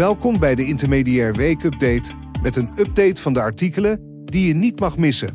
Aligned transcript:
Welkom 0.00 0.38
bij 0.38 0.54
de 0.54 0.64
Intermediair 0.64 1.32
Week 1.32 1.62
Update 1.62 2.10
met 2.42 2.56
een 2.56 2.68
update 2.78 3.22
van 3.22 3.32
de 3.32 3.40
artikelen 3.40 4.00
die 4.24 4.46
je 4.46 4.54
niet 4.54 4.80
mag 4.80 4.96
missen. 4.96 5.34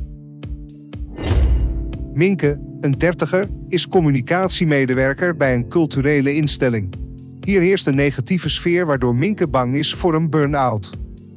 Minke, 2.13 2.59
een 2.79 2.91
dertiger, 2.91 3.47
is 3.67 3.87
communicatiemedewerker 3.87 5.37
bij 5.37 5.55
een 5.55 5.67
culturele 5.67 6.33
instelling. 6.33 6.93
Hier 7.41 7.61
heerst 7.61 7.87
een 7.87 7.95
negatieve 7.95 8.49
sfeer 8.49 8.85
waardoor 8.85 9.15
Minke 9.15 9.47
bang 9.47 9.75
is 9.75 9.93
voor 9.93 10.15
een 10.15 10.29
burn-out. 10.29 10.89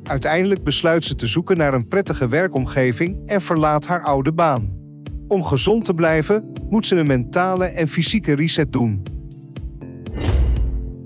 Uiteindelijk 0.03 0.65
besluit 0.65 1.05
ze 1.05 1.15
te 1.15 1.27
zoeken 1.27 1.57
naar 1.57 1.75
een 1.75 1.89
prettige 1.89 2.29
werkomgeving 2.29 3.17
en 3.27 3.41
verlaat 3.41 3.87
haar 3.87 4.03
oude 4.03 4.33
baan. 4.33 4.73
Om 5.27 5.45
gezond 5.45 5.85
te 5.85 5.95
blijven, 5.95 6.53
moet 6.69 6.87
ze 6.87 6.97
een 6.97 7.07
mentale 7.07 7.65
en 7.65 7.89
fysieke 7.89 8.35
reset 8.35 8.73
doen. 8.73 9.18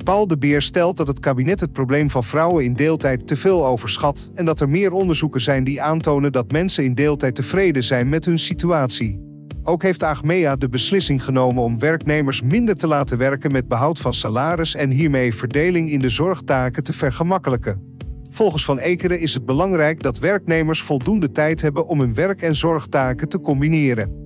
Paul 0.05 0.27
de 0.27 0.39
Beer 0.39 0.63
stelt 0.63 0.97
dat 0.97 1.07
het 1.07 1.21
kabinet 1.21 1.61
het 1.61 1.73
probleem 1.73 2.11
van 2.11 2.25
vrouwen 2.25 2.65
in 2.65 2.75
deeltijd 2.75 3.27
te 3.27 3.37
veel 3.37 3.67
overschat 3.67 4.31
en 4.35 4.45
dat 4.45 4.61
er 4.61 4.69
meer 4.69 4.93
onderzoeken 4.93 5.41
zijn 5.41 5.65
die 5.65 5.83
aantonen 5.83 6.33
dat 6.33 6.53
mensen 6.53 6.85
in 6.85 6.95
deeltijd 6.95 7.35
tevreden 7.35 7.85
zijn 7.85 8.09
met 8.09 8.25
hun 8.25 8.39
situatie. 8.39 9.31
Ook 9.63 9.83
heeft 9.83 10.03
Agmea 10.03 10.57
de 10.57 10.69
beslissing 10.69 11.25
genomen 11.25 11.63
om 11.63 11.79
werknemers 11.79 12.43
minder 12.43 12.75
te 12.75 12.87
laten 12.87 13.19
werken 13.19 13.53
met 13.53 13.69
behoud 13.69 13.99
van 13.99 14.15
salaris 14.15 14.75
en 14.75 14.91
hiermee 14.91 15.35
verdeling 15.35 15.91
in 15.91 16.01
de 16.01 16.11
zorgtaken 16.11 16.85
te 16.85 16.93
vergemakkelijken. 16.93 17.91
Volgens 18.31 18.65
Van 18.65 18.79
Ekeren 18.79 19.21
is 19.21 19.35
het 19.35 19.47
belangrijk 19.47 20.03
dat 20.03 20.19
werknemers 20.19 20.83
voldoende 20.83 21.31
tijd 21.31 21.61
hebben 21.61 21.87
om 21.87 22.01
hun 22.01 22.15
werk- 22.15 22.43
en 22.43 22.57
zorgtaken 22.57 23.29
te 23.29 23.41
combineren. 23.41 24.22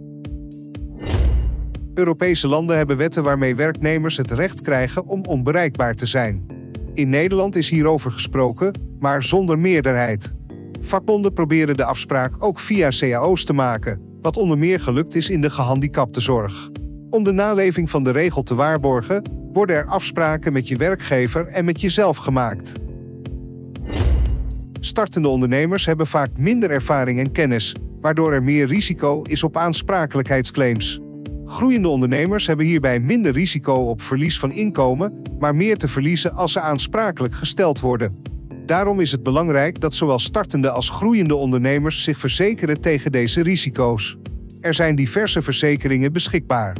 Europese 1.96 2.48
landen 2.48 2.76
hebben 2.76 2.96
wetten 2.96 3.22
waarmee 3.22 3.56
werknemers 3.56 4.16
het 4.16 4.30
recht 4.30 4.62
krijgen 4.62 5.06
om 5.06 5.24
onbereikbaar 5.24 5.94
te 5.94 6.06
zijn. 6.06 6.46
In 6.94 7.08
Nederland 7.08 7.56
is 7.56 7.70
hierover 7.70 8.10
gesproken, 8.10 8.72
maar 9.00 9.22
zonder 9.22 9.58
meerderheid. 9.58 10.32
Vakbonden 10.80 11.32
proberen 11.32 11.76
de 11.76 11.84
afspraak 11.84 12.32
ook 12.38 12.58
via 12.58 12.88
cao's 12.88 13.44
te 13.44 13.52
maken, 13.52 14.00
wat 14.22 14.36
onder 14.36 14.58
meer 14.58 14.80
gelukt 14.80 15.14
is 15.14 15.30
in 15.30 15.40
de 15.40 15.50
gehandicaptenzorg. 15.50 16.70
Om 17.10 17.24
de 17.24 17.32
naleving 17.32 17.90
van 17.90 18.04
de 18.04 18.10
regel 18.10 18.42
te 18.42 18.54
waarborgen, 18.54 19.22
worden 19.52 19.76
er 19.76 19.86
afspraken 19.86 20.52
met 20.52 20.68
je 20.68 20.76
werkgever 20.76 21.46
en 21.46 21.64
met 21.64 21.80
jezelf 21.80 22.16
gemaakt. 22.16 22.72
Startende 24.80 25.28
ondernemers 25.28 25.86
hebben 25.86 26.06
vaak 26.06 26.30
minder 26.36 26.70
ervaring 26.70 27.18
en 27.18 27.32
kennis, 27.32 27.74
waardoor 28.00 28.32
er 28.32 28.42
meer 28.42 28.66
risico 28.66 29.22
is 29.22 29.42
op 29.42 29.56
aansprakelijkheidsclaims. 29.56 31.00
Groeiende 31.46 31.88
ondernemers 31.88 32.46
hebben 32.46 32.66
hierbij 32.66 33.00
minder 33.00 33.32
risico 33.32 33.74
op 33.74 34.02
verlies 34.02 34.38
van 34.38 34.52
inkomen, 34.52 35.22
maar 35.38 35.54
meer 35.54 35.76
te 35.76 35.88
verliezen 35.88 36.34
als 36.34 36.52
ze 36.52 36.60
aansprakelijk 36.60 37.34
gesteld 37.34 37.80
worden. 37.80 38.22
Daarom 38.66 39.00
is 39.00 39.12
het 39.12 39.22
belangrijk 39.22 39.80
dat 39.80 39.94
zowel 39.94 40.18
startende 40.18 40.70
als 40.70 40.90
groeiende 40.90 41.34
ondernemers 41.34 42.02
zich 42.02 42.18
verzekeren 42.18 42.80
tegen 42.80 43.12
deze 43.12 43.42
risico's. 43.42 44.16
Er 44.60 44.74
zijn 44.74 44.96
diverse 44.96 45.42
verzekeringen 45.42 46.12
beschikbaar. 46.12 46.76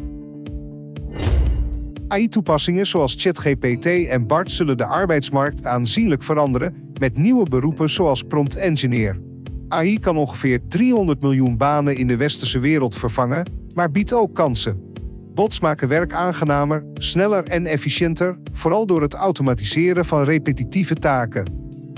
AI-toepassingen 2.08 2.86
zoals 2.86 3.14
ChatGPT 3.18 3.86
en 3.86 4.26
BART 4.26 4.52
zullen 4.52 4.76
de 4.76 4.86
arbeidsmarkt 4.86 5.64
aanzienlijk 5.64 6.22
veranderen 6.22 6.92
met 7.00 7.16
nieuwe 7.16 7.48
beroepen 7.48 7.90
zoals 7.90 8.22
prompt 8.22 8.56
engineer. 8.56 9.20
AI 9.68 9.98
kan 9.98 10.16
ongeveer 10.16 10.60
300 10.68 11.22
miljoen 11.22 11.56
banen 11.56 11.96
in 11.96 12.06
de 12.06 12.16
westerse 12.16 12.58
wereld 12.58 12.96
vervangen, 12.96 13.44
maar 13.76 13.90
biedt 13.90 14.12
ook 14.12 14.34
kansen. 14.34 14.92
Bots 15.34 15.60
maken 15.60 15.88
werk 15.88 16.12
aangenamer, 16.12 16.84
sneller 16.94 17.44
en 17.44 17.66
efficiënter, 17.66 18.38
vooral 18.52 18.86
door 18.86 19.02
het 19.02 19.14
automatiseren 19.14 20.04
van 20.04 20.24
repetitieve 20.24 20.94
taken. 20.94 21.52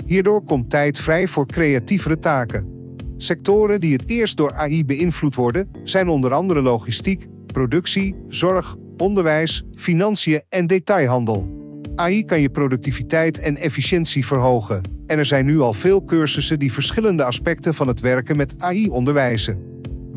Hierdoor 0.05 0.43
komt 0.43 0.69
tijd 0.69 0.99
vrij 0.99 1.27
voor 1.27 1.47
creatievere 1.47 2.19
taken. 2.19 2.77
Sectoren 3.17 3.79
die 3.79 3.93
het 3.93 4.09
eerst 4.09 4.37
door 4.37 4.53
AI 4.53 4.85
beïnvloed 4.85 5.35
worden, 5.35 5.69
zijn 5.83 6.09
onder 6.09 6.33
andere 6.33 6.61
logistiek, 6.61 7.27
productie, 7.45 8.15
zorg, 8.27 8.75
onderwijs, 8.97 9.63
financiën 9.77 10.41
en 10.49 10.67
detailhandel. 10.67 11.57
AI 11.95 12.25
kan 12.25 12.41
je 12.41 12.49
productiviteit 12.49 13.39
en 13.39 13.57
efficiëntie 13.57 14.25
verhogen. 14.25 14.81
En 15.07 15.17
er 15.17 15.25
zijn 15.25 15.45
nu 15.45 15.59
al 15.59 15.73
veel 15.73 16.05
cursussen 16.05 16.59
die 16.59 16.73
verschillende 16.73 17.23
aspecten 17.23 17.73
van 17.73 17.87
het 17.87 17.99
werken 17.99 18.37
met 18.37 18.55
AI 18.57 18.89
onderwijzen. 18.89 19.68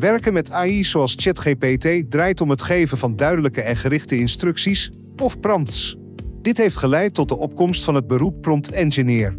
Werken 0.03 0.33
met 0.33 0.51
AI 0.51 0.83
zoals 0.83 1.15
ChatGPT 1.17 2.11
draait 2.11 2.41
om 2.41 2.49
het 2.49 2.61
geven 2.61 2.97
van 2.97 3.15
duidelijke 3.15 3.61
en 3.61 3.77
gerichte 3.77 4.19
instructies 4.19 4.91
of 5.21 5.39
prompts. 5.39 5.97
Dit 6.41 6.57
heeft 6.57 6.77
geleid 6.77 7.13
tot 7.13 7.29
de 7.29 7.37
opkomst 7.37 7.83
van 7.83 7.95
het 7.95 8.07
beroep 8.07 8.41
prompt 8.41 8.71
engineer. 8.71 9.37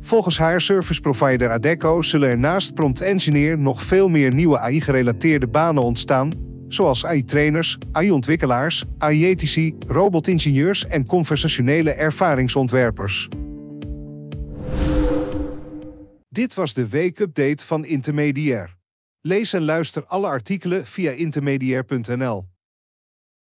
Volgens 0.00 0.38
haar 0.38 0.60
service 0.60 1.00
provider 1.00 1.50
Adecco 1.50 2.02
zullen 2.02 2.28
er 2.28 2.38
naast 2.38 2.74
prompt 2.74 3.00
engineer 3.00 3.58
nog 3.58 3.82
veel 3.82 4.08
meer 4.08 4.34
nieuwe 4.34 4.58
AI-gerelateerde 4.58 5.46
banen 5.46 5.82
ontstaan, 5.82 6.32
zoals 6.68 7.06
AI-trainers, 7.06 7.78
AI-ontwikkelaars, 7.92 8.84
AI-ethici, 8.98 9.74
robotingenieurs 9.86 10.86
en 10.86 11.06
conversationele 11.06 11.90
ervaringsontwerpers. 11.90 13.28
Dit 16.28 16.54
was 16.54 16.74
de 16.74 16.88
weekupdate 16.88 17.64
van 17.64 17.84
Intermediair. 17.84 18.76
Lees 19.26 19.52
en 19.52 19.64
luister 19.64 20.04
alle 20.06 20.28
artikelen 20.28 20.84
via 20.84 21.12
intermediair.nl. 21.12 22.55